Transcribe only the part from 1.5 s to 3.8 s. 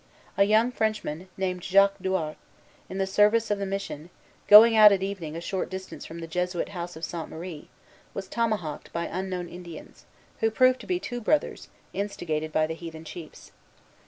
Jacques Douart, in the service of the